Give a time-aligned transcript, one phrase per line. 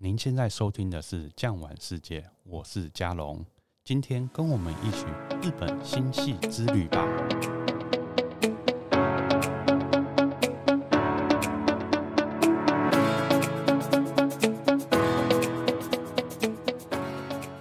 [0.00, 3.44] 您现在收听的是《酱玩世界》，我是嘉龙。
[3.82, 5.04] 今天跟我们一起
[5.42, 7.04] 日本新系之旅吧。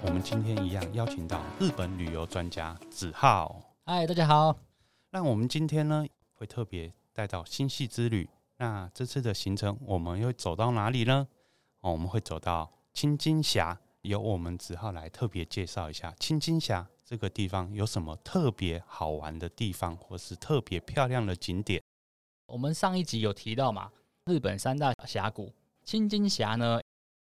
[0.04, 3.60] 我们今天一样邀请到日本旅游专家子浩。
[3.84, 4.56] 嗨，大家好。
[5.10, 8.30] 那我们今天呢，会特别带到星系之旅。
[8.58, 11.28] 那这次的行程，我们又走到哪里呢？
[11.92, 21.82] 我们会走到青金峡，由我们子浩来特别介绍一下青金峡这个地方有什么特别好玩的地方，或是特别漂亮的景点。
[22.48, 23.92] 我们上一集有提到嘛，
[24.26, 26.80] 日本三大峡谷，青金峡呢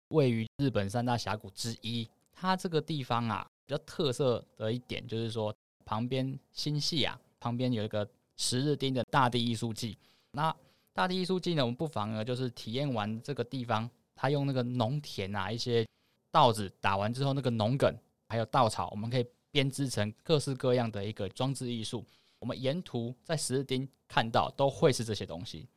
[0.09, 2.09] 位于日本三大峡谷之一。
[2.33, 5.55] 它这个地方啊，比较特色的一点就是说，
[5.85, 9.96] 旁边新系啊，旁边有一个十日町的大地艺术祭。
[10.33, 10.55] 那
[10.93, 13.88] 大地艺术祭呢，我们不妨呢就是体验完这个地方。
[14.16, 15.87] 他用那个农田啊，一些
[16.30, 17.95] 稻子打完之后，那个农梗
[18.27, 22.04] 还有稻草，我们可以编织成各式各样的一个装置艺术。
[22.38, 25.68] 我们沿途在十字町看到都会是这些东西，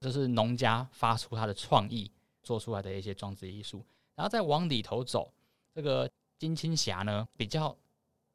[0.00, 2.10] 这是农家发出他的创意
[2.42, 3.84] 做出来的一些装置艺术。
[4.14, 5.32] 然后再往里头走，
[5.72, 7.76] 这个轻津峡呢，比较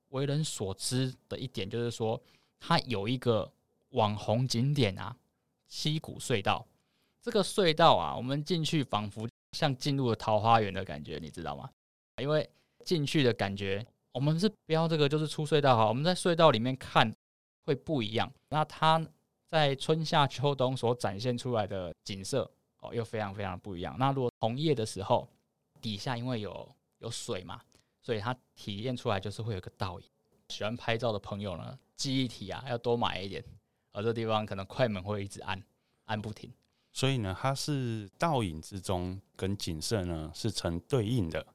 [0.09, 2.21] 为人所知的一点就是说，
[2.59, 3.49] 它有一个
[3.89, 5.15] 网红景点啊，
[5.67, 6.65] 溪谷隧道。
[7.21, 9.27] 这个隧道啊，我们进去仿佛。
[9.51, 11.69] 像进入了桃花源的感觉，你知道吗？
[12.21, 12.49] 因为
[12.85, 15.87] 进去的感觉，我们是标这个就是出隧道哈。
[15.87, 17.13] 我们在隧道里面看
[17.65, 18.31] 会不一样。
[18.49, 19.05] 那它
[19.47, 22.49] 在春夏秋冬所展现出来的景色
[22.81, 23.95] 哦，又非常非常不一样。
[23.97, 25.27] 那如果红叶的时候，
[25.81, 26.69] 底下因为有
[26.99, 27.61] 有水嘛，
[28.01, 30.05] 所以它体验出来就是会有个倒影。
[30.49, 33.43] 喜欢拍照的朋友呢，记忆体啊要多买一点。
[33.91, 35.61] 而这地方可能快门会一直按
[36.05, 36.53] 按不停。
[36.91, 41.45] 所以呢，它是倒影之中跟景色呢是成对应的。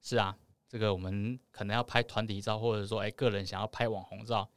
[0.00, 0.36] 是啊，
[0.68, 4.48] 这个我们可能要拍团体照，或者说哎个人想要拍网红照，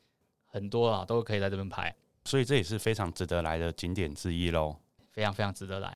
[0.46, 1.96] 很多啊都可以在这边拍。
[2.26, 4.76] 所以这也是非常值得来的景点之一喽。
[5.12, 5.96] 非常非常值得来。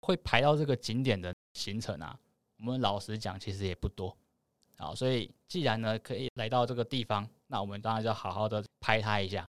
[0.00, 2.18] 会排到这个景点的行程啊，
[2.58, 4.16] 我们老实讲其实也不多。
[4.76, 9.46] 好，所以既然呢可以来到这个地方，那我们当然就要好好的拍它一下。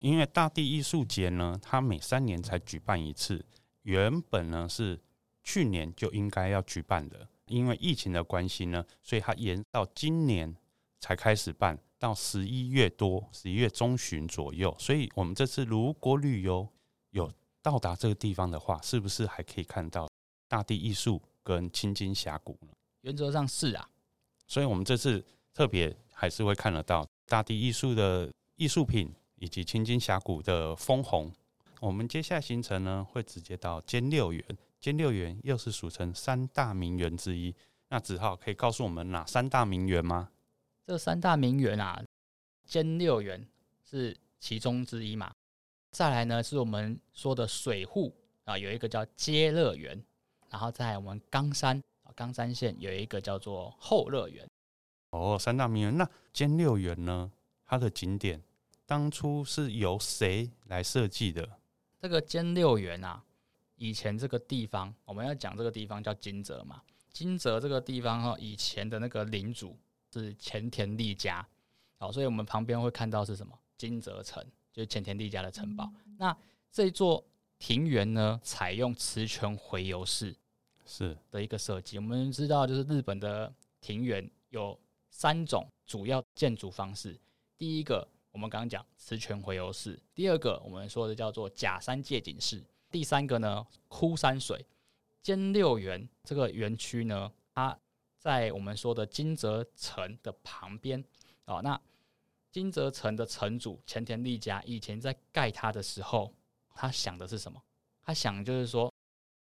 [0.00, 3.44] 因为大地艺术节呢，它每三年才举办一次。
[3.82, 5.00] 原本呢是
[5.42, 10.54] 去年就应该要举办的，因为疫情的关系呢，所以它延到今年
[11.00, 14.74] 才开始办，到十一月多，十一月中旬左右。
[14.78, 16.68] 所以我们这次如果旅游
[17.10, 20.08] 有到达这个地方的话，是不是还可以看到
[20.48, 22.68] 大地艺术跟青金峡谷呢？
[23.00, 23.88] 原则上是啊，
[24.46, 31.32] 所以我们这次特别还是会看得到大地艺术的艺术品以及青金峡谷的枫红。
[31.82, 34.44] 我们接下来行程呢，会直接到兼六园。
[34.78, 37.52] 兼六园又是俗称三大名园之一。
[37.88, 40.30] 那子浩可以告诉我们哪三大名园吗？
[40.86, 42.00] 这三大名园啊，
[42.64, 43.44] 兼六园
[43.82, 45.34] 是其中之一嘛。
[45.90, 48.14] 再来呢，是我们说的水户
[48.44, 50.00] 啊，有一个叫接乐园。
[50.50, 54.48] 然后在我们冈山啊，冈山县有一个叫做后乐园。
[55.10, 55.96] 哦，三大名园。
[55.98, 57.32] 那兼六园呢？
[57.66, 58.40] 它的景点
[58.86, 61.58] 当初是由谁来设计的？
[62.02, 63.22] 这个兼六园啊，
[63.76, 66.82] 以前这个地方我们要讲这个地方叫金泽嘛。
[67.12, 69.78] 金泽这个地方哈，以前的那个领主
[70.12, 71.46] 是前田利家，
[71.98, 75.88] 好，所以我们旁边会看到是什么金泽城，就是前田利家的城堡。
[76.18, 76.36] 那
[76.72, 77.24] 这座
[77.60, 80.34] 庭园呢，采用磁泉回游式
[80.84, 81.98] 是的一个设计。
[81.98, 84.76] 我们知道，就是日本的庭园有
[85.08, 87.16] 三种主要建筑方式，
[87.56, 88.08] 第一个。
[88.32, 94.66] 我们刚刚讲磁泉回游式，第二个我们说的叫做假山借景式，第三个呢枯山水。
[95.20, 97.78] 兼六园这个园区呢，它
[98.18, 101.04] 在我们说的金泽城的旁边
[101.44, 101.60] 哦。
[101.62, 101.80] 那
[102.50, 106.34] 金泽城的城主前田利家以前在盖它的时候，
[106.74, 107.62] 他想的是什么？
[108.02, 108.92] 他想就是说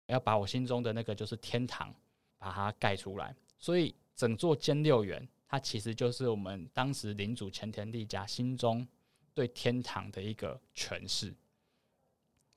[0.06, 1.92] 要把我心中的那个就是天堂
[2.38, 5.28] 把它盖出来，所以整座兼六园。
[5.54, 8.88] 它其实就是我们当时领主前田利家心中
[9.36, 11.32] 对天堂的一个诠释。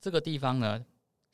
[0.00, 0.82] 这个地方呢，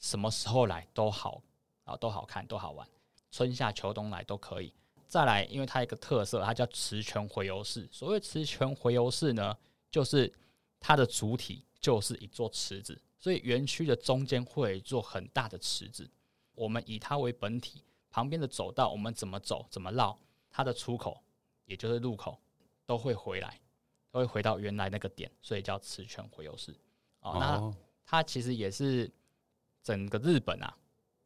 [0.00, 1.40] 什么时候来都好
[1.84, 2.84] 啊，都好看，都好玩，
[3.30, 4.74] 春夏秋冬来都可以。
[5.06, 7.88] 再来，因为它一个特色，它叫磁泉回游式。
[7.92, 9.56] 所谓磁泉回游式呢，
[9.88, 10.34] 就是
[10.80, 16.10] 它的主体就是一座池子，所以园区的中间会有一座很大的池子。
[16.56, 20.18] 我们以它为本体，旁边的走道我们怎么走，怎么绕，
[20.50, 21.21] 它的出口。
[21.64, 22.38] 也就是入口
[22.84, 23.60] 都会回来，
[24.10, 26.74] 都会回到原来那个点，所以叫磁泉回游式。
[27.20, 29.10] 哦，那它其实也是
[29.82, 30.76] 整个日本啊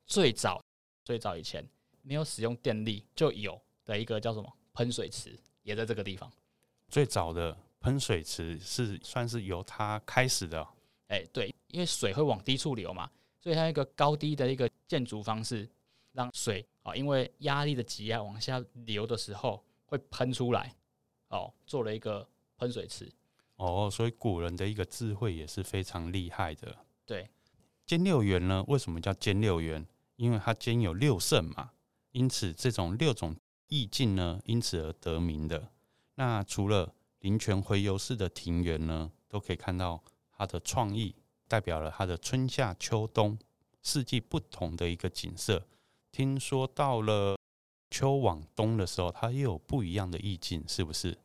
[0.06, 0.62] 最早
[1.04, 1.66] 最早以前
[2.02, 6.30] 没有使用电力就有的一个叫什么喷水池，也在这个地方。
[6.88, 10.66] 最早的喷水池是算是由它开始的。
[11.08, 13.10] 哎，对，因为水会往低处流嘛，
[13.40, 15.68] 所以它一个高低的一个建筑方式，
[16.12, 20.76] 让水啊，因为压力的挤压往下流的时候会喷出来，
[21.28, 22.28] 哦，做了一个
[22.58, 23.10] 喷水池。
[23.56, 26.76] 哦，所以古人的一个智慧也是非常厉害的。
[27.06, 27.30] 对，
[27.86, 29.86] 兼六园呢，为什么叫兼六园？
[30.16, 31.70] 因为它兼有六胜嘛，
[32.12, 33.36] 因此这种六种
[33.68, 35.70] 意境呢，因此而得名的。
[36.14, 40.02] 那除了林泉回游式的庭园呢，都可以看到
[40.32, 41.14] 它的创意，
[41.46, 43.38] 代表了它的春夏秋冬
[43.82, 45.66] 四季不同的一个景色。
[46.10, 47.36] 听说到了
[47.90, 51.16] 秋往冬的时候，它又有不一样的意境，是不是？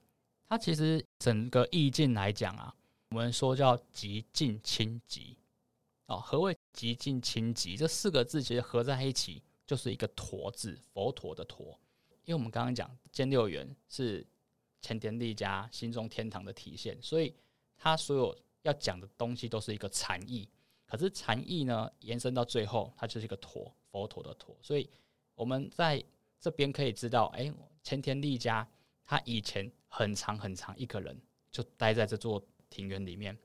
[0.47, 2.75] 它其实整个意境来讲啊，
[3.09, 5.37] 我们说叫极尽清极
[6.07, 6.17] 哦。
[6.17, 7.77] 何谓极尽清极？
[7.77, 11.79] 这四个字其实合在一起就是一个“陀”字，佛陀的“陀”。
[12.25, 14.25] 因为我们刚刚讲兼六园是
[14.81, 17.33] 前田利家心中天堂的体现，所以
[17.77, 20.47] 它所有要讲的东西都是一个禅意。
[20.85, 24.55] 可是禅意呢，延伸到最后，它就是一个“陀”，佛陀的“陀”。
[24.61, 24.89] 所以
[25.33, 26.03] 我们在
[26.41, 28.67] 这边可以知道，哎，前田利家
[29.05, 29.71] 他以前。
[29.93, 31.21] 很长很长，一个人
[31.51, 33.37] 就待在这座庭园里面，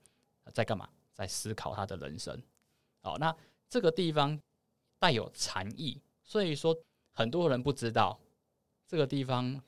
[0.53, 0.89] 在干嘛？
[1.13, 2.41] 在思考他的人生。
[3.03, 3.37] 好，那
[3.69, 4.41] 这个地方
[5.01, 6.73] 带有禅意，所以说
[7.11, 8.17] 很多人不知道
[8.87, 9.61] 这个地方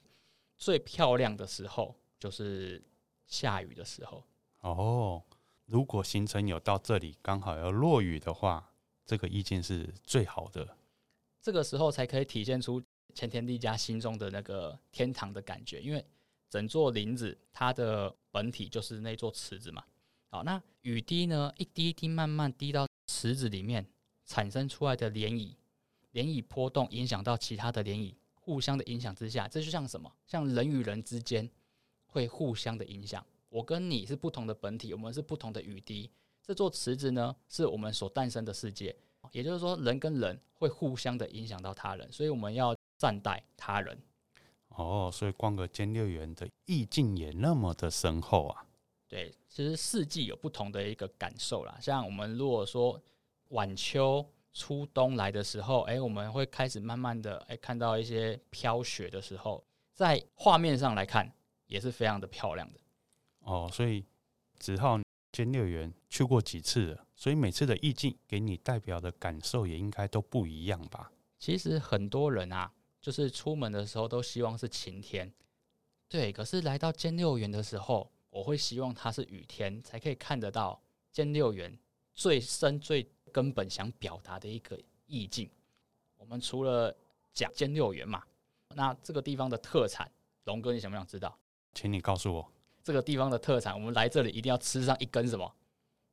[0.57, 2.81] 最漂亮的时候就是
[3.27, 4.23] 下雨的时候。
[4.61, 5.21] 哦，
[5.67, 8.73] 如果行程有到这里，刚好要落雨的话，
[9.05, 10.77] 这个意境是最好的。
[11.41, 12.81] 这个时候才可以体现出
[13.15, 16.05] 前田利家心中的那个天堂的感觉，因为。
[16.51, 19.85] 整座林子，它的本体就是那座池子嘛。
[20.31, 23.87] 好，那雨滴呢，一滴一滴慢慢滴到池子里面，
[24.25, 25.55] 产生出来的涟漪，
[26.15, 30.11] 涟漪波动影响到其他的涟漪，互相的影响之下，这就像什么？
[30.27, 31.47] 像人与人之间
[32.07, 33.23] 会互相的影响。
[33.51, 36.11] 我跟你是不同的本体，我们是不同的雨滴。
[36.43, 38.97] 这座池子呢，是我们所诞生的世界，
[39.33, 43.99] 也就是说，人跟人会互相的影响到他人，所以我们要善待他人。
[44.71, 48.65] 哦，所以逛个兼六园的意境也那么的深厚啊。
[49.09, 51.77] 对，其实四季有不同的一个感受啦。
[51.81, 53.03] 像我们如果说
[53.49, 59.65] 晚秋、初冬来的时候，哎，我们会开始慢慢的哎看到一些飘雪的时候，
[59.95, 61.33] 在画面上来看
[61.67, 62.79] 也是非常的漂亮的。
[63.41, 64.05] 哦，所以
[64.59, 65.00] 子浩
[65.33, 71.11] 兼六园去过几次了，所以每次的意境给你代表的感受也应该都不一样吧？
[71.39, 72.71] 其实很多人啊。
[73.09, 75.33] 就是出门的时候都希望是晴天，
[76.11, 76.31] 对。
[76.31, 80.79] 可是来到兼六园的时候，我会希望它是雨天，才可以看得到
[81.11, 81.75] 兼六园
[82.15, 85.49] 最深、最根本想表达的一个意境。
[86.19, 86.95] 我们除了
[87.33, 88.23] 讲兼六园嘛，
[88.75, 90.07] 那这个地方的特产，
[90.45, 91.35] 龙哥你想不想知道？
[91.73, 92.53] 请你告诉我，
[92.83, 95.51] 这个地方的特产，我们来这里一定要吃上一根什么？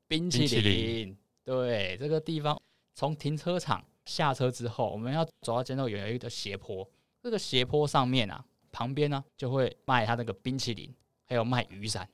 [0.07, 1.17] 冰淇淋。
[1.43, 2.57] 对，这个地方
[2.93, 3.85] 从停车场。
[4.05, 6.87] 下车之后，我们要走到兼六园有一个斜坡，
[7.21, 10.93] 这个斜坡上面啊，旁边呢就会卖他那个冰淇淋，
[11.25, 12.07] 还有卖雨伞。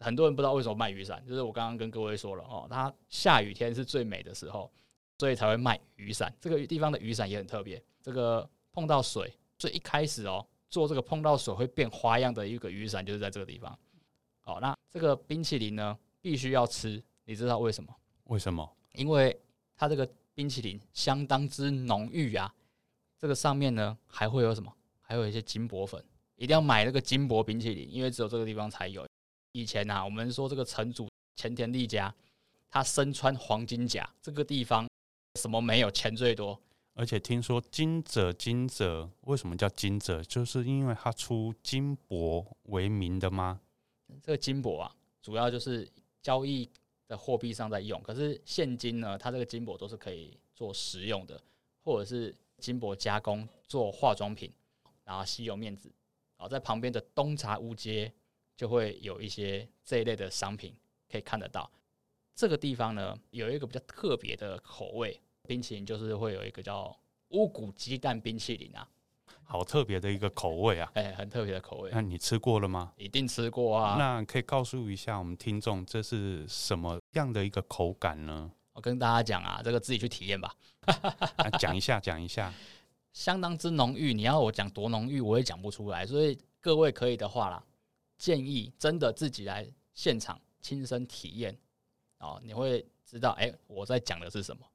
[0.00, 4.70] 很多人不知道为什么卖雨伞，就是我刚刚跟各位说了哦，它下雨天是最美的时候，
[5.18, 6.34] 所以才会卖雨伞。
[6.40, 13.78] 这个地方的雨伞也很特别，这个碰到水，最一开始哦，做这个碰到水会变花样的一个雨伞，就是在这个地方。
[14.40, 17.94] 好，那这个冰淇淋呢，必须要吃，你知道为什么？
[18.24, 18.68] 为什么？
[18.94, 19.40] 因为
[19.76, 20.06] 它这个。
[20.34, 22.52] 冰淇淋相当之浓郁啊！
[23.16, 24.74] 这个上面呢还会有什么？
[25.00, 26.04] 还有一些金箔粉，
[26.36, 29.06] 一定要买那个金箔冰淇淋，因为只有这个地方才有。
[29.52, 32.12] 以前啊，我们说这个城主前田利家，
[32.68, 34.88] 他身穿黄金甲，这个地方
[35.40, 35.90] 什么没有？
[35.90, 36.60] 钱最多。
[36.94, 40.22] 而且听说金泽金泽为什么叫金泽？
[40.22, 43.60] 就是因为他出金箔为名的吗？
[44.20, 45.88] 这个金箔啊，主要就是
[46.20, 46.68] 交易。
[47.06, 49.18] 的货币上在用，可是现金呢？
[49.18, 51.40] 它这个金箔都是可以做食用的，
[51.82, 54.52] 或者是金箔加工做化妆品，
[55.04, 55.92] 然后吸油面纸。
[56.36, 58.12] 好，在旁边的东茶屋街
[58.56, 60.74] 就会有一些这一类的商品
[61.10, 61.70] 可以看得到。
[62.34, 68.88] 这个地方呢，有一个比较特别的口味冰淇淋，就是会有一个叫乌骨鸡蛋冰淇淋啊。
[69.44, 70.90] 好特别的一个口味啊！
[70.94, 71.90] 哎、欸，很特别的口味。
[71.92, 72.92] 那你吃过了吗？
[72.96, 73.96] 一定吃过啊！
[73.98, 78.50] 那可以告诉一下我们听众，这是什么样的一个口感呢？
[78.72, 80.52] 我跟大家讲啊，这个自己去体验吧。
[81.60, 82.52] 讲一下，讲一下，
[83.12, 84.12] 相当之浓郁。
[84.12, 86.04] 你要我讲多浓郁，我也讲不出来。
[86.04, 87.62] 所以各位可以的话啦，
[88.18, 91.56] 建议真的自己来现场亲身体验
[92.18, 94.66] 哦，你会知道，哎、欸，我在讲的是什么。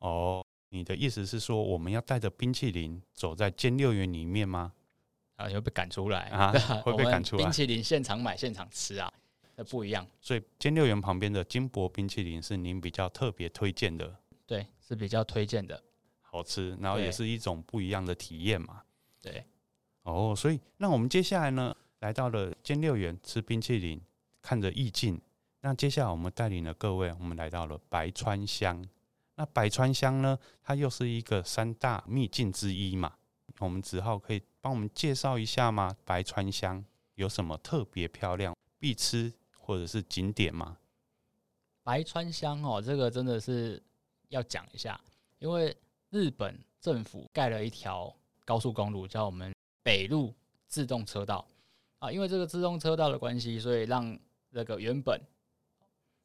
[0.00, 4.72] 哦，你的意思是说，我们要带着冰淇淋走在兼六园里面吗？
[5.36, 6.52] 啊，又被赶出来啊？
[6.84, 7.42] 会被赶出来？
[7.42, 9.12] 冰淇淋现场买现场吃啊，
[9.56, 10.06] 那不一样。
[10.20, 14.14] 所以兼六园旁边的金箔冰淇淋是您比较特别推荐的？
[14.46, 15.82] 对，是比较推荐的，
[16.20, 18.82] 好吃，然后也是一种不一样的体验嘛。
[19.22, 19.44] 对，
[20.02, 24.00] 哦，所以那我们接下来呢，来到了兼六园吃冰淇淋，
[24.42, 25.20] 看着意境。
[25.60, 28.84] 那接下来我们带领了各位，我们来到了白川乡。
[29.38, 33.14] 那白川乡呢，它又是一个三大秘境之一嘛。
[33.60, 35.94] 我们子浩可以帮我们介绍一下吗？
[36.04, 40.78] 白川乡有什么特别漂亮、必吃或者是景点吗？
[41.84, 43.80] 白川乡哦，这个真的是
[44.28, 45.00] 要讲一下，
[45.38, 45.76] 因为
[46.10, 48.12] 日本政府盖了一条
[48.44, 49.54] 高速公路，叫我们
[49.84, 50.34] 北陆
[50.66, 51.46] 自动车道
[52.00, 52.10] 啊。
[52.10, 54.18] 因为这个自动车道的关系，所以让
[54.50, 55.20] 那个原本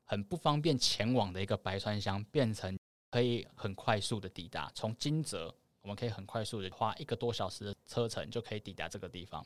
[0.04, 2.76] 很不方便前往的一个白川乡变成。
[3.14, 5.54] 可以很快速的抵达，从金泽，
[5.84, 9.46] 我们可以很快速的花一个多小时的车程就可以抵达这个地方。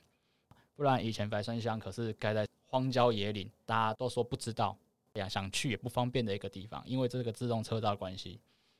[0.73, 4.77] 不然以前白川乡可是盖在荒郊野岭，大家都说不知道，
[5.15, 6.81] 呀，想去也不方便的一个地方。
[6.87, 8.39] 因为这个自动车道关系，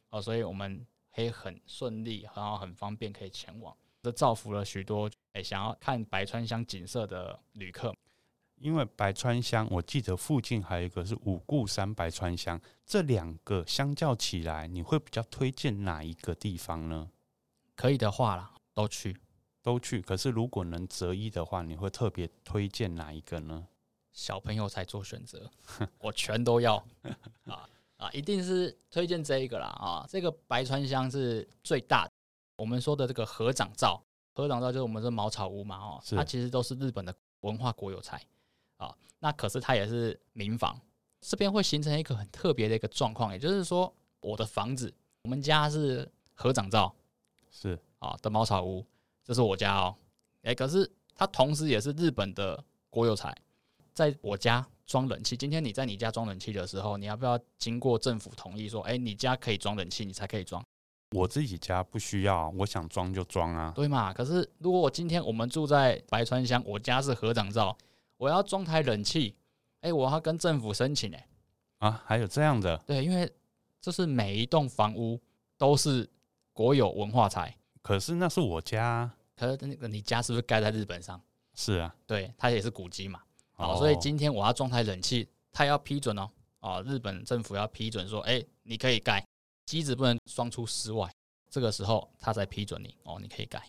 [0.10, 7.94] 哦，所以我们可以很顺利，然后很方便可以前往，这造福了许多诶想要看白川乡景色的旅客。
[8.60, 17.10] 因为白川乡，我记得附近还有一个是五顾山白川乡，这两个相较起来，你会比较推荐哪一个地方呢？
[17.76, 19.16] 可以的话啦，都去，
[19.62, 20.02] 都去。
[20.02, 23.68] 可是如果能择一的话，你会特别推荐哪一个呢？
[24.12, 25.52] 小朋友才做选择，
[26.00, 26.78] 我全都要
[27.46, 28.10] 啊啊！
[28.12, 30.06] 一定是推荐这一个啦啊！
[30.10, 32.12] 这个白川乡是最大的，
[32.56, 38.20] 我们说的这个合掌造，合掌造就是我们说茅草屋嘛哦，它其实都是日本的文化国有财。
[38.78, 40.80] 啊，那可是它也是民房，
[41.22, 44.94] 这边会形成一个很特别的一个状况，也就是说，我的房子，
[45.24, 46.94] 我们家是合掌造，
[47.52, 48.86] 是啊的茅草屋，
[49.24, 49.96] 这是我家哦，
[50.44, 53.36] 哎，可是它同时也是日本的国有财，
[53.94, 60.64] 在我家装冷气，今天你在你家装冷气的时候，你要不要经过政府同意说，哎，你家可以装冷气，你才可以装？
[61.12, 64.14] 我自己家不需要，我想装就装啊，对嘛？
[64.14, 67.76] 可是如果我今天我们住在白川乡，我家是合掌造。
[68.18, 69.36] 我要装台冷气，
[69.82, 71.28] 哎，我要跟政府申请哎，
[71.78, 72.78] 啊，还有这样的？
[72.86, 73.32] 对，因为
[73.80, 75.20] 这是每一栋房屋
[75.58, 76.10] 都是
[76.52, 77.56] 国有文化财。
[77.82, 81.22] 可是那是我家，可是那个你家是不是盖在日本上？
[81.54, 83.22] 是啊，对，它也是古迹嘛。
[83.56, 86.30] 哦，所以今天我要装台冷气，它要批准哦。
[86.60, 89.26] 哦，日本政府要批准说，哎，你可以盖，
[89.66, 91.10] 机子不能装出室外，
[91.50, 93.62] 这个时候它才批准你哦，你可以盖。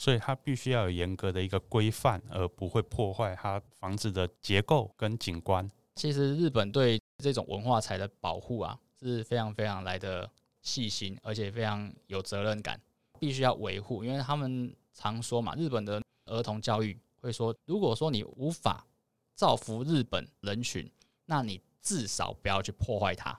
[0.00, 5.70] 所以它必须要有严格的一个规范，而不会破坏它房子的结构跟景观。
[5.94, 10.26] 其实日本对这种文化财的保护啊，是非常非常来的
[10.62, 12.80] 细心，而且非常有责任感，
[13.18, 14.02] 必须要维护。
[14.02, 18.86] 因为他们常说嘛，日本的儿童教育会说，如果说你无法
[19.34, 20.90] 造福日本人群，
[21.26, 23.38] 那你至少不要去破坏它。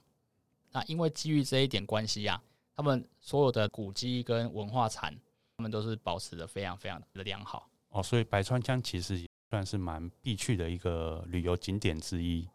[0.70, 2.39] 那因为基于这一点关系啊，
[2.75, 5.20] 他们所有的古迹跟文化产。
[5.62, 12.50] 他们都是保持的非常非常的良好哦，所以白川乡其实也算是蛮必去的一个旅游景点之一。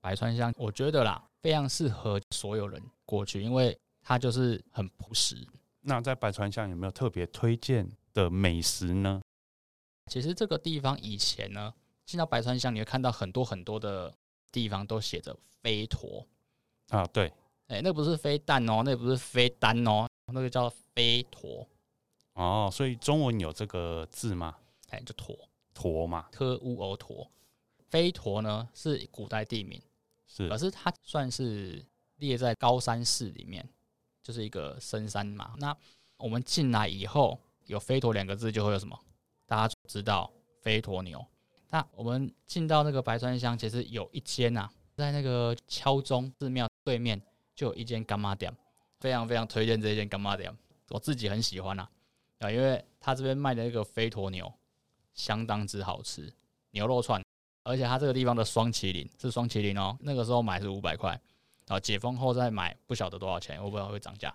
[0.00, 5.36] 白川乡，我觉得啦，非常适合所有人过去，因为它就是很朴实。
[5.80, 9.20] 那在白川乡有没有特别推荐的美食呢？
[10.06, 11.74] 其实这个地方以前呢，
[12.06, 14.14] 进到白川乡，你会看到很多很多的
[14.52, 16.24] 地方都写着“飞驼”
[16.90, 17.26] 啊，对，
[17.66, 21.66] 哎、欸，那不是飞弹哦，那不是飞单哦，那个叫飞驒。
[22.34, 24.56] 哦，所以中文有这个字吗？
[24.90, 25.36] 哎，就驒
[25.74, 27.28] 驒嘛，特乌欧驒。
[27.88, 29.80] 飞驒呢是古代地名，
[30.26, 31.84] 是，可是它算是
[32.16, 33.68] 列在高山寺里面，
[34.22, 35.54] 就是一个深山嘛。
[35.58, 35.76] 那
[36.16, 38.98] 我们进来以后，有飞驼两个字，就会有什么？
[39.46, 40.28] 大家知道
[40.60, 41.24] 飞驼牛。
[41.70, 47.20] 那我们进到那个白川乡，其实有一间呐、啊，在那个敲钟寺庙对面
[47.54, 48.56] 就有一间柑仔店，
[48.98, 50.56] 非常非常推荐这一间柑仔店，
[50.88, 51.88] 我自己很喜欢啊。
[52.40, 54.52] 啊，因为他这边卖的那个飞驼牛
[55.14, 56.32] 相当之好吃，
[56.70, 57.22] 牛肉串，
[57.62, 61.20] 而且他这个地方的双麒麟是双麒麟哦，那个时候买是五百块，
[61.68, 64.34] 啊，解封后再买不晓得多少钱，我不知道会涨价，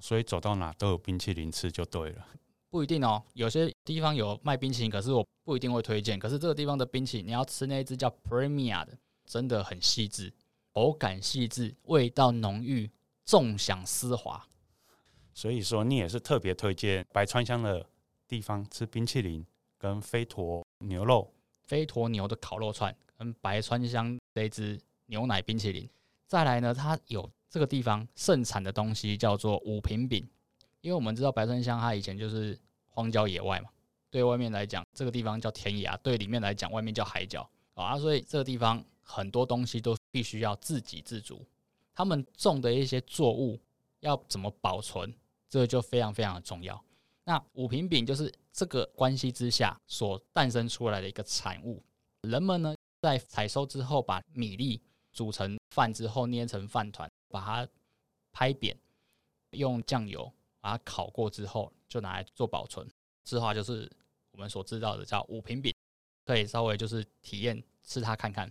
[0.00, 2.26] 所以走到哪都有冰淇淋吃就对了。
[2.70, 6.18] 不一定哦，有些地方有卖冰淇淋，可是我不一定会推荐。
[6.18, 10.32] 可是这个地方的冰淇淋，你要吃那一只叫 Premier 的，真的很细致，
[10.74, 12.90] 口感细致，味道浓郁，
[13.24, 14.46] 纵享丝滑。
[15.38, 17.86] 所以说，你也是特别推荐白川乡的
[18.26, 19.46] 地方吃冰淇淋
[19.78, 24.76] 跟飞驼牛肉、飞驼牛的烤肉串跟白川乡这一支
[25.06, 25.88] 牛奶冰淇淋，
[26.26, 30.28] 再来呢，它有这个地方盛产的东西叫做五平饼，
[30.80, 33.70] 因为我们知道白川乡它以前就是荒郊野外嘛，
[34.10, 41.46] 对外面来讲这个地方叫天涯，对里面来讲外面叫海角啊，所以这个地方很多东西都必须要自给自足。
[41.94, 43.56] 他们种的一些作物
[44.00, 45.14] 要怎么保存，
[45.48, 46.82] 这就非常非常的重要。
[47.24, 51.82] 那五平饼就是这个关系之下所诞生出来的一个产物。
[52.22, 54.80] 人们呢在采收之后，把米粒
[55.12, 57.68] 煮成饭之后捏成饭团，把它
[58.32, 58.76] 拍扁，
[59.50, 62.88] 用酱油把它烤过之后，就拿来做保存。
[63.24, 63.90] 这话就是
[64.32, 65.74] 我们所知道的叫五平饼，
[66.24, 68.50] 可以稍微就是体验吃它看看。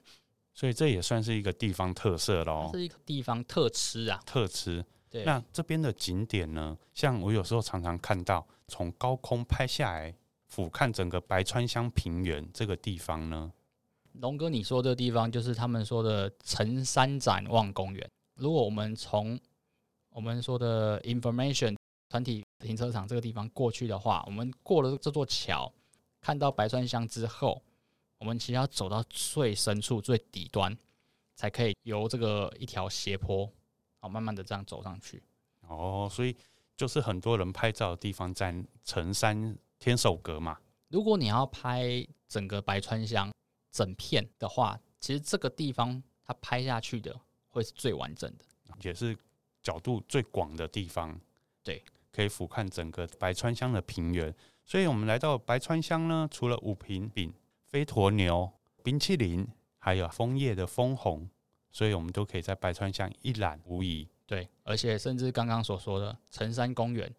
[0.54, 4.86] 所以这也算是一个地方特色喽，是一个地方特吃啊，特吃。
[5.10, 10.14] 对，那这边的景点呢，像我有时候常常看到从高空拍下来，
[10.46, 13.52] 俯瞰整个白川乡平原这个地方呢，
[14.14, 18.10] 龙哥，你说这个地方就是他们说的城山展望公园。
[18.36, 19.40] 如果我们从
[20.10, 21.76] 我们说的 information
[22.10, 25.72] 团体停车场这个地方过去的话，我们过了这座桥，
[26.22, 27.62] 看到白川乡之后。
[28.20, 30.76] 我们其实要走到最深处、最底端，
[31.36, 33.48] 才可以由这个一条斜坡，
[34.00, 35.22] 好，慢慢的这样走上去。
[35.68, 36.36] 哦，所以
[36.75, 40.58] 就是很多人拍照的地方在成山天守阁嘛。
[40.89, 43.32] 如果你要拍整个白川乡
[43.72, 48.46] 整片的话，其实这个地方它拍下去的会是最完整的，
[48.82, 49.18] 也是
[49.62, 51.20] 角度最广的地方。
[51.63, 54.34] 对，可以俯瞰整个白川乡的平原。
[54.66, 57.34] 所以我们来到白川乡呢，除了五平饼。
[57.68, 58.50] 飞驼牛、
[58.82, 59.46] 冰淇淋，
[59.77, 61.30] 还有枫叶的枫红，
[61.78, 64.10] 所以我们都可以在白川乡一览无遗。
[64.26, 67.14] 对，而且甚至刚刚所说的城山公园，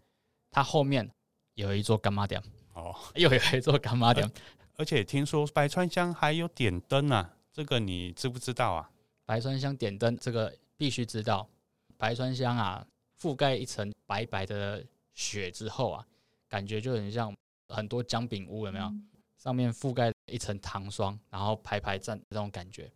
[0.51, 1.09] 它后面
[1.55, 2.43] 有一座柑仔店
[2.75, 4.29] 哦， 又有一座柑仔店，
[4.75, 8.91] 而且听说白川乡还有点灯啊，这个你知不知道啊？
[9.25, 11.49] 白川乡点灯，这个必须知道。
[11.97, 12.85] 白川乡啊，
[13.21, 14.85] 覆盖一层白白的
[15.15, 16.05] 雪之后啊，
[16.49, 17.33] 感觉就很像
[17.69, 18.87] 很多姜饼屋，有没有？
[18.87, 19.05] 嗯
[19.39, 22.91] 上面覆盖一层糖霜，然后排排站这种感觉，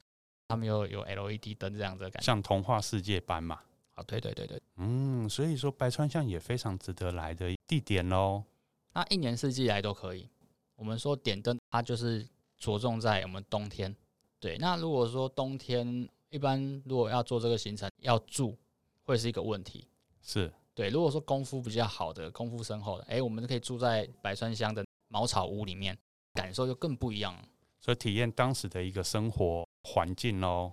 [0.53, 3.59] 他们又有 LED 灯这样子的感觉，像童话世界般嘛。
[3.95, 8.45] 啊，对对对对，嗯，所以说白川乡也非常值得来的地点喽。
[8.93, 10.29] 那一年四季来都可以。
[10.77, 13.95] 我们说点灯，它就是着重在我们冬天。
[14.39, 18.57] 对，那如果说冬天一般如果要做这个行程要住，
[19.05, 19.87] 会是一个问题。
[20.21, 25.97] 是对，如果说功夫比较好的、功夫深厚的，哎，我们可以住在白川乡的茅草屋里面。
[26.35, 27.43] 感受就更不一样了，
[27.79, 30.73] 所以体验当时的一个生活环境喽，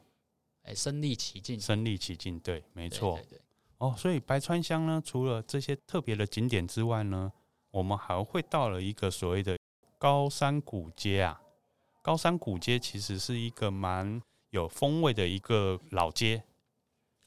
[0.64, 3.40] 哎，身临其境，身临其境，对，没错，对
[3.80, 7.32] 哦，所以白川乡呢，除了这些特别的景点之外呢，
[7.72, 9.58] 我们还会到了一个所谓的
[9.98, 11.42] 高山古街啊。
[12.02, 16.42] 高山古街其实是一个蛮有风味的一个老街。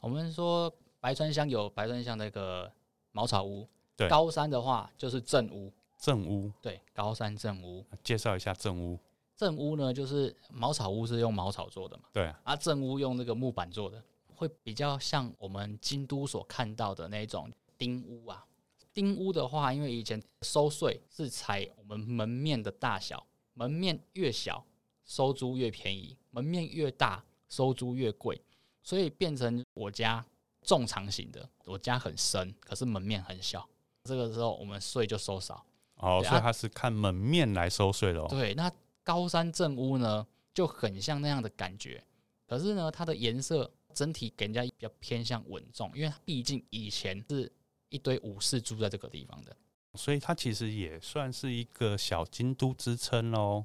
[0.01, 2.71] 我们说白川乡有白川乡的一个
[3.13, 5.73] 茅草屋，对，高山的话就是正屋。
[5.99, 8.99] 正屋，对，高山正屋，介绍一下正屋。
[9.43, 14.01] 镇屋呢，就是茅草屋是用茅草做的嘛，对啊，啊，镇屋用那个木板做的，
[14.37, 18.47] 会比较像我们京都所看到的那种丁屋啊。
[18.95, 24.65] 丁屋的话，因为以前收税是采我们门面的大小，门面越小
[25.05, 28.41] 收租越便宜，门面越大收租越贵，
[28.81, 30.25] 所以变成我家
[30.61, 33.69] 纵长型的，我家很深，可是门面很小，
[34.05, 35.65] 这个时候我们税就收少。
[35.97, 38.27] 哦，所以他是看门面来收税的哦。
[38.29, 38.71] 对，那
[39.03, 42.03] 高山正屋呢，就很像那样的感觉。
[42.47, 47.51] 可是呢，它的颜色整体给人家比较偏向稳重，因为它毕竟以前是
[47.89, 49.57] 一堆武士住在这个地方的，
[49.95, 53.65] 所以它其实也算是一个小京都之称喽。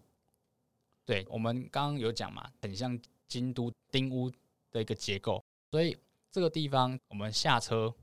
[1.06, 4.30] 对，我们刚刚有讲嘛，很像京都町屋
[4.72, 5.44] 的一个结构。
[5.72, 5.98] 所以
[6.32, 7.94] 这个地方我们下车，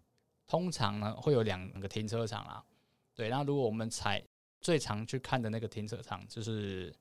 [0.47, 2.65] 通常呢会有两个停车场啦。
[3.15, 4.23] 对，那如果我们踩
[4.61, 6.95] 最常去看的那个停车场，就是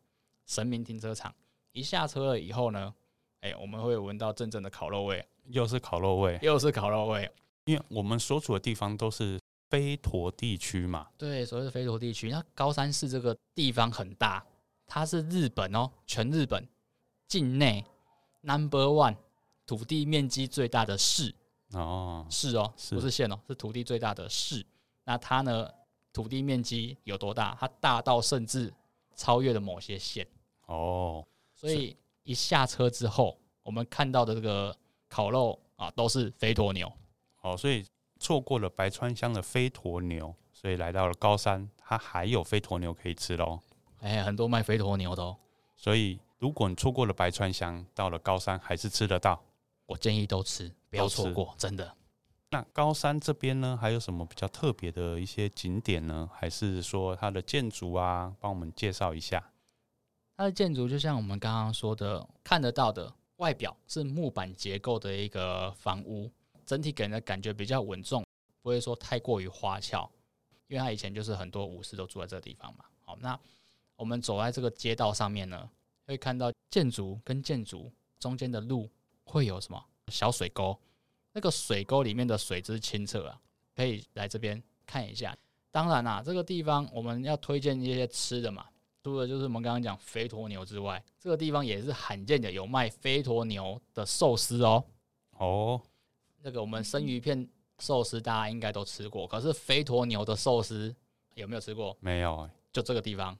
[0.46, 1.34] 神明停车场。
[1.72, 2.94] 一下车了以后呢，
[3.42, 7.30] 哎，我们会闻到阵阵的烤肉味，又是烤肉味，又是烤肉味。
[7.66, 11.08] 因为我们所处的地方都是飞陀地区嘛。
[11.18, 14.46] 对，所谓的飞陀地区，那高山市这个地方很大，
[14.86, 16.68] 它是日本哦，全日本
[17.28, 17.84] 境内
[18.42, 19.16] number one
[19.66, 21.34] 土地面积最大的市
[21.72, 24.66] 哦，市哦，不是县哦，是土地最大的市。
[25.06, 25.70] 那它呢？
[26.14, 27.58] 土地面积有多大？
[27.60, 28.72] 它大到甚至
[29.16, 30.28] 超越了某些县
[30.66, 31.26] 哦。
[31.54, 34.76] 所以一下车之后，我们看到的这个
[35.08, 36.92] 烤肉啊，都是飞驼牛。
[37.42, 37.86] 哦，所以
[38.20, 43.60] 错过了白川乡的飞驼牛，所以来到了高山，它还有飞驼牛可以吃喽。
[44.00, 45.38] 哎，很多卖飞驼牛的哦。
[45.76, 49.42] 所以如果你错过了白川乡，到了高山还是吃得到。
[49.86, 51.96] 我建议都吃，不要错过，真的。
[52.54, 56.30] 那高山这边呢，还有什么比较特别的一些景点呢？
[56.32, 59.52] 还是说它的建筑啊，帮我们介绍一下？
[60.38, 66.30] 它的建筑就像我们刚刚说的，看得到的外表是木板结构的一个房屋，
[66.64, 68.24] 整体给人的感觉比较稳重，
[68.62, 70.08] 不会说太过于花俏。
[70.68, 72.86] 因为它以前就是很多武士都住在这个地方嘛。
[73.02, 73.40] 好，那
[73.96, 75.68] 我们走在这个街道上面呢，
[76.06, 78.88] 会看到建筑跟建筑中间的路
[79.24, 80.80] 会有什么小水沟，
[81.34, 83.42] 那个水沟里面的水质清澈啊，
[83.76, 85.36] 可以来这边看一下。
[85.72, 88.66] 当然啦、啊，这个地方我们要推荐一些吃的嘛。
[89.04, 94.82] 除了就是我们刚刚讲肥驼牛之外，这个地方也是罕见的有卖肥驼牛的寿司哦。
[95.32, 95.82] 哦，
[96.42, 97.46] 那个我们生鱼片
[97.80, 100.96] 寿司大家应该都吃过，可是肥驼牛的寿司
[101.34, 101.98] 有没有吃过？
[102.00, 102.50] 没有。
[102.72, 103.38] 就这个地方，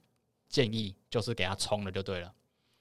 [0.50, 2.34] 建议就是给它冲了就对了。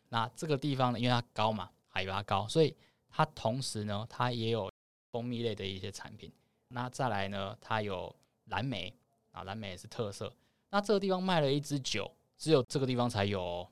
[0.08, 2.74] 那这个地方呢，因为它高嘛，海拔高，所以
[3.08, 4.71] 它同时呢，它也有
[5.12, 6.32] 蜂蜜类的一些产品。
[6.66, 8.12] 那再来呢，它有
[8.46, 8.92] 蓝莓
[9.30, 10.34] 啊，蓝莓也是特色。
[10.70, 12.10] 那这个地方卖了一支酒。
[12.38, 13.64] 只有这个地方才有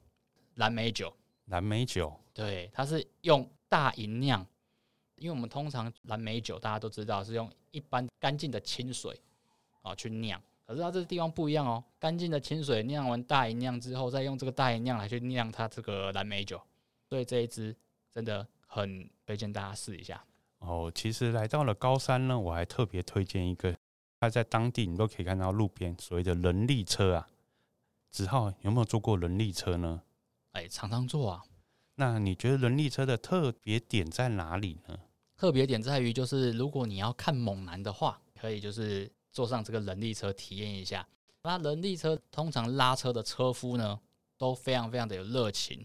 [0.55, 1.13] 蓝莓酒。
[1.47, 4.47] 蓝莓酒，对，它是用大吟酿，
[5.17, 9.21] 因为我们通常蓝莓酒大家都知道是用一般干净的清水
[9.83, 16.63] 啊去酿，可是它这个地方不一样哦，干净的清水酿完大吟酿之后，再用这个大吟酿来去酿它这个蓝莓酒，
[17.09, 17.75] 所以这一支
[18.09, 20.25] 真的很推荐大家试一下。
[20.61, 23.77] 哦，其实来到了高山呢，我还特别推荐一个，
[24.19, 27.29] 它在当地你都可以看到路边所谓的人力车啊。
[28.11, 30.03] 子浩有没有坐过人力车呢？
[30.53, 31.43] 哎，常常坐啊。
[31.95, 34.99] 那你觉得人力车的特别点在哪里呢？
[35.37, 41.07] 特别点在于，就是如果你要看猛男的话，可以就是坐上这个人力车体验一下。
[41.43, 43.99] 那人力车通常拉车的车夫呢，
[44.37, 45.79] 都非常非常的有热情，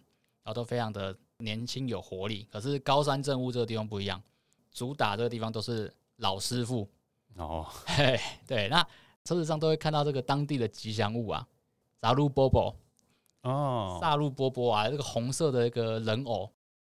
[0.44, 2.46] 然后都非常的年轻有活力。
[2.52, 4.22] 可是高山镇雾这个地方不一样，
[4.76, 6.86] 主打这个地方都是老师傅
[7.38, 7.66] 哦。
[7.88, 8.86] 嘿，对，那
[9.24, 11.48] 车子上都会看到这个当地的吉祥物啊。
[12.02, 12.76] 萨鲁波波
[13.42, 16.52] 哦，萨鲁波波啊，这个红色的一个人偶，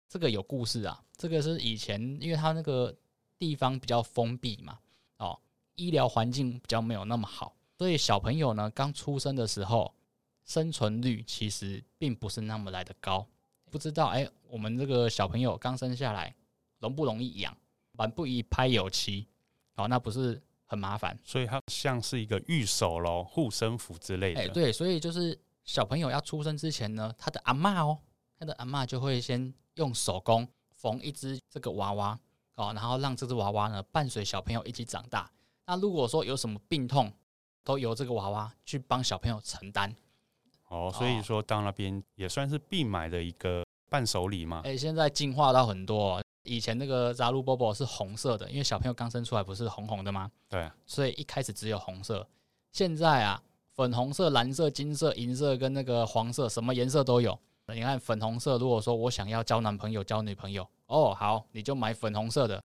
[0.09, 1.05] 这个有故事啊。
[1.17, 2.93] 这个是以前，因为它那个
[3.39, 4.79] 地方比较封闭嘛，
[5.19, 5.39] 哦，
[5.75, 9.95] 医疗环境比较没有那么好，所以小朋友呢刚出生的时候，
[10.45, 13.27] 生存率其实并不是那么来的高。
[13.71, 16.35] 不知道哎，我们这个小朋友刚生下来
[16.79, 17.57] 容不容易养？
[17.97, 19.27] 满不宜拍有期，
[19.77, 20.43] 哦，那不是。
[20.69, 24.41] 很麻烦，所以它像是一个御守咯，护身符之类的。
[24.41, 27.97] 哎，对，所以就是小朋友要出生之前呢，他的阿嬷哦，
[28.37, 32.19] 他的阿嬷就会先用手工缝一只这个娃娃
[32.57, 35.31] 哦，然后让这只娃娃呢伴随小朋友一起长大。
[35.67, 37.13] 那如果说有什么病痛，
[37.63, 39.95] 都由这个娃娃去帮小朋友承担。
[40.67, 44.63] 哦，所以说到那边也算是必买的一个伴手礼嘛。
[44.65, 46.21] 哎，现在进化到很多。
[46.47, 50.31] 以前那个扎鲁波波是红色的，因为小朋友刚生出来不是红红的吗？
[50.49, 52.27] 对啊，所以一开始只有红色。
[52.73, 53.43] 现在啊，
[53.75, 57.39] 粉红色、蓝色、金色、银色跟那个黄色，什么颜色都有。
[57.75, 62.63] 你看粉红色，如果说我想要交男朋友、交女朋友，哦，好，你就买粉红色的，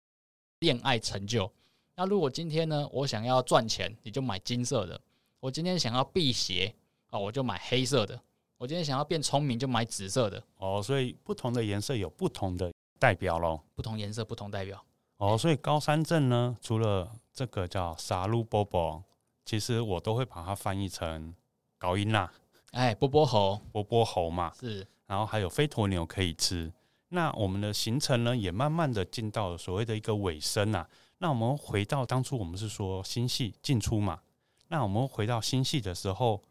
[0.59, 1.51] 恋爱成就。
[1.97, 5.01] 那如果今天呢，我想要赚钱，你就买金色的。
[5.41, 6.75] 我今天想要辟邪
[7.11, 8.21] 哦，我就买黑色的。
[8.59, 10.43] 我今天想要变聪明，就买紫色的。
[10.59, 12.71] 哦，所以不同的颜色有不同的。
[13.01, 14.85] 代表咯，不同颜色不同代表。
[15.17, 19.03] 哦，所以高山镇呢，除了这个叫沙鲁波波，
[19.45, 21.35] 其实我都会把它翻译成
[21.79, 22.31] 高音啦，
[22.73, 26.71] 哎，波波猴，波波猴嘛，是，然后还有飞鸵牛可以吃。
[27.09, 30.89] 那我们的行程呢，也慢慢的进到了所谓的一个尾声啊。
[31.19, 34.21] 那我们回到当初我们是说星系进出嘛，
[34.69, 36.43] 那我们回到星系的时候，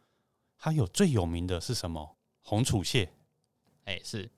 [0.58, 2.16] 它有最有名的是什么？
[2.42, 3.12] 红储蟹，
[3.86, 4.30] 哎，是。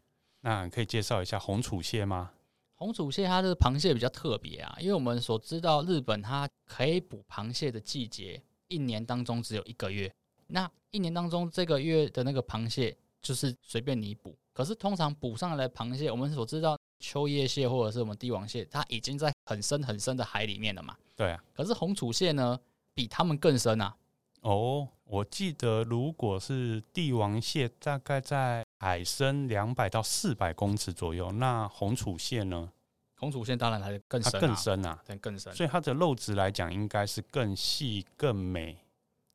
[0.41, 2.31] 那可以介绍一下红楚蟹吗？
[2.75, 10.11] 红楚蟹它的螃蟹比较特别啊，因为我们所知道日本它可以捕螃蟹的季节，一年当中只有一个月。
[10.47, 20.97] 那一年当中这个月的那个螃蟹就是随便你捕，可是通常捕上来的螃蟹，我们所知道秋叶蟹或者是我们帝王蟹，它已经在很深很深的海里面了嘛。
[21.15, 21.43] 对啊。
[21.53, 22.59] 可是红楚蟹呢，
[22.95, 23.95] 比它们更深啊。
[24.41, 28.65] 哦，我记得如果是帝王蟹，大概在。
[28.81, 32.71] 海深两百到四百公尺左右，那红储蟹呢？
[33.13, 35.53] 红储蟹当然还是更深，啊，更深啊，更深。
[35.53, 38.83] 所以它的肉质来讲，应该是更细更美。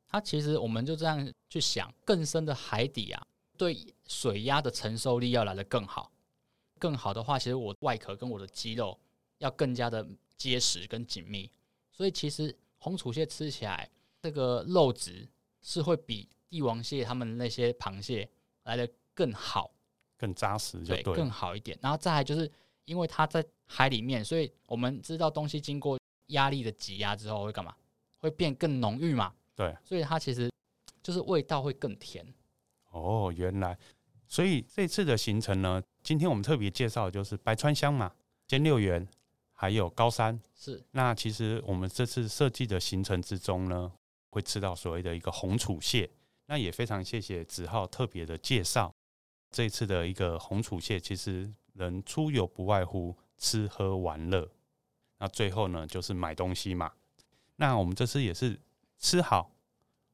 [0.08, 3.24] 它其实我们就这样去想，更深的海底啊，
[3.56, 6.10] 对水压的承受力要来得更好。
[6.80, 8.98] 更好的话，其实我外壳跟我的肌肉
[9.38, 10.04] 要更加的
[10.36, 11.48] 结实跟紧密。
[11.92, 13.88] 所以其实红储蟹吃起来，
[14.20, 15.28] 这个肉质
[15.62, 18.28] 是会比帝王蟹他们那些螃蟹
[18.64, 18.90] 来的。
[19.16, 19.72] 更好，
[20.18, 21.76] 更扎实，就对，更好一点。
[21.80, 22.48] 然后再来就是，
[22.84, 27.74] 因为它在海里面，所以我们知道东西经过压力的挤压之后会干嘛？
[28.18, 29.32] 会变更浓郁嘛？
[29.54, 30.50] 对，所以它其实
[31.02, 32.26] 就是味道会更甜。
[32.90, 33.78] 哦，原来，
[34.26, 38.12] 所以这次的行程呢，今天我们特别介绍的就是白川乡嘛，
[38.46, 39.06] 兼六园，
[39.52, 40.38] 还有高山。
[40.54, 40.82] 是。
[40.90, 43.90] 那其实我们这次设计的行程之中呢，
[44.30, 46.10] 会吃到所谓的一个红楚蟹。
[46.48, 48.94] 那也非常谢谢子浩特别的介绍。
[49.50, 54.48] 这次的一个红储蟹，其实人出游不外乎吃喝玩乐，
[55.18, 56.92] 那最后呢就是买东西嘛。
[57.56, 58.60] 那我们这次也是
[58.98, 59.50] 吃好，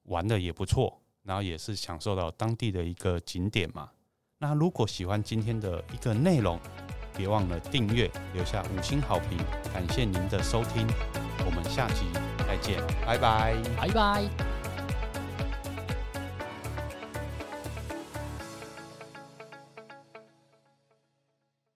[0.05, 3.91] 玩的也不错，然后也是享受到当地的一个景点嘛。
[4.39, 6.59] 那如果喜欢今天的一个内容，
[7.17, 9.39] 别忘了订阅，留下五星好评，
[9.73, 10.87] 感谢您的收听，
[11.45, 12.05] 我们下集
[12.39, 14.52] 再见，拜拜，拜拜。